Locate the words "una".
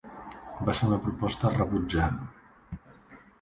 0.87-0.97